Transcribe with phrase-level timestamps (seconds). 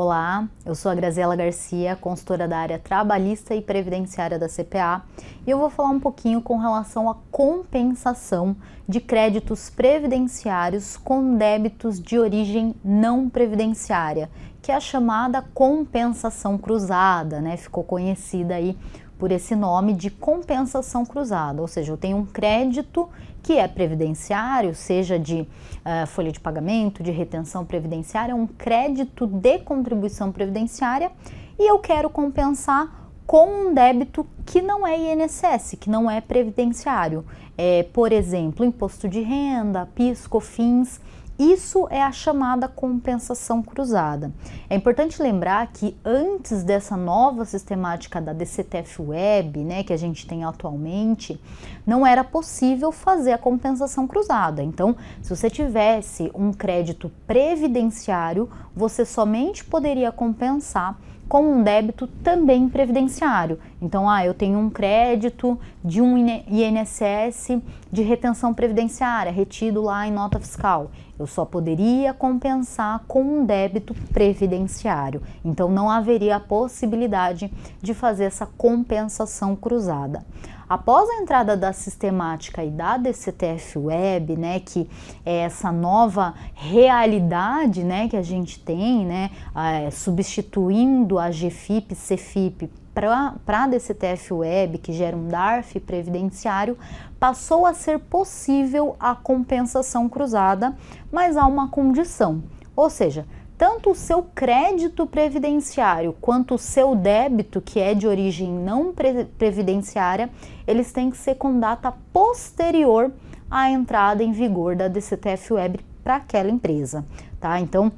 [0.00, 5.02] Olá, eu sou a Graziela Garcia, consultora da área trabalhista e previdenciária da CPA,
[5.44, 8.54] e eu vou falar um pouquinho com relação à compensação
[8.88, 14.30] de créditos previdenciários com débitos de origem não previdenciária,
[14.62, 17.56] que é a chamada compensação cruzada, né?
[17.56, 18.78] Ficou conhecida aí
[19.18, 23.08] por esse nome de compensação cruzada, ou seja, eu tenho um crédito
[23.42, 29.58] que é previdenciário, seja de uh, folha de pagamento, de retenção previdenciária, um crédito de
[29.58, 31.10] contribuição previdenciária
[31.58, 37.26] e eu quero compensar com um débito que não é INSS, que não é previdenciário.
[37.58, 41.00] É, por exemplo, imposto de renda, PIS, COFINS
[41.38, 44.32] isso é a chamada compensação cruzada.
[44.68, 50.26] É importante lembrar que antes dessa nova sistemática da DCTF Web, né, que a gente
[50.26, 51.40] tem atualmente,
[51.86, 54.62] não era possível fazer a compensação cruzada.
[54.62, 60.98] Então, se você tivesse um crédito previdenciário, você somente poderia compensar
[61.28, 63.58] com um débito também previdenciário.
[63.82, 67.60] Então, ah, eu tenho um crédito de um INSS
[67.92, 70.90] de retenção previdenciária retido lá em nota fiscal.
[71.18, 75.20] Eu só poderia compensar com um débito previdenciário.
[75.44, 80.24] Então, não haveria a possibilidade de fazer essa compensação cruzada.
[80.68, 84.88] Após a entrada da sistemática e da DCTF Web, né, que
[85.24, 92.70] é essa nova realidade, né, que a gente tem, né, é, substituindo a GFIP, CFIP
[92.92, 96.76] para a DCTF Web, que gera um DARF previdenciário,
[97.18, 100.76] passou a ser possível a compensação cruzada,
[101.10, 102.42] mas há uma condição,
[102.76, 103.24] ou seja,
[103.58, 108.94] tanto o seu crédito previdenciário quanto o seu débito, que é de origem não
[109.36, 110.30] previdenciária,
[110.64, 113.12] eles têm que ser com data posterior
[113.50, 117.04] à entrada em vigor da DCTF Web para aquela empresa,
[117.40, 117.58] tá?
[117.58, 117.90] Então,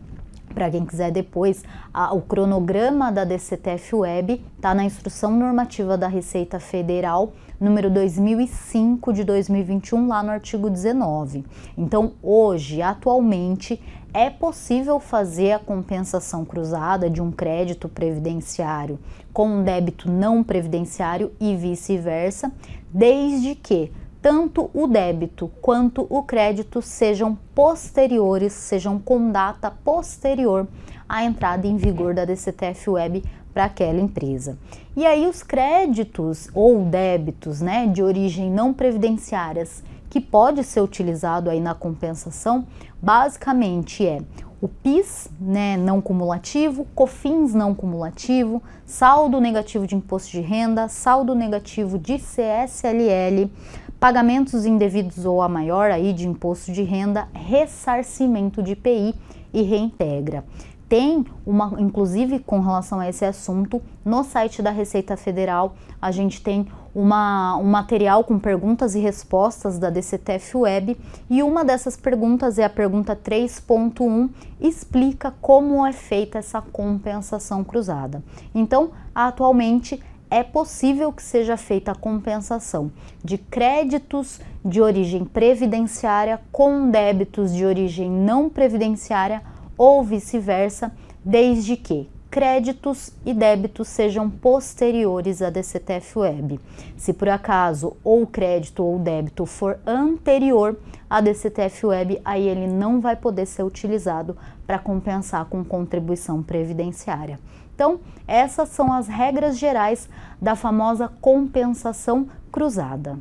[0.55, 6.09] para quem quiser depois, a, o cronograma da DCTF Web está na Instrução Normativa da
[6.09, 11.45] Receita Federal, número 2005 de 2021, lá no artigo 19.
[11.79, 13.81] Então, hoje, atualmente,
[14.13, 18.99] é possível fazer a compensação cruzada de um crédito previdenciário
[19.33, 22.53] com um débito não previdenciário e vice-versa,
[22.93, 30.69] desde que tanto o débito quanto o crédito sejam posteriores, sejam com data posterior
[31.09, 34.59] à entrada em vigor da DCTF Web para aquela empresa.
[34.97, 41.49] E aí os créditos ou débitos, né, de origem não previdenciárias que pode ser utilizado
[41.49, 42.67] aí na compensação,
[43.01, 44.21] basicamente é
[44.61, 51.35] o PIS, né, não cumulativo, COFINS não cumulativo, saldo negativo de imposto de renda, saldo
[51.35, 53.51] negativo de CSLL,
[53.99, 59.15] pagamentos indevidos ou a maior aí de imposto de renda, ressarcimento de IPI
[59.55, 60.45] e reintegra
[60.91, 66.43] tem uma, inclusive com relação a esse assunto, no site da Receita Federal, a gente
[66.43, 70.99] tem uma, um material com perguntas e respostas da DCTF Web
[71.31, 74.31] e uma dessas perguntas é a pergunta 3.1,
[74.61, 78.21] explica como é feita essa compensação cruzada.
[78.53, 82.91] Então, atualmente é possível que seja feita a compensação
[83.23, 89.41] de créditos de origem previdenciária com débitos de origem não previdenciária
[89.81, 90.93] ou vice-versa,
[91.25, 96.61] desde que créditos e débitos sejam posteriores à DCTF Web.
[96.99, 103.01] Se por acaso ou crédito ou débito for anterior à DCTF Web, aí ele não
[103.01, 104.37] vai poder ser utilizado
[104.67, 107.41] para compensar com contribuição previdenciária.
[107.75, 113.19] Então, essas são as regras gerais da famosa compensação cruzada.